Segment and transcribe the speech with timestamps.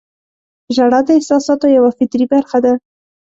[0.75, 2.73] •ژړا د احساساتو یوه فطري برخه ده.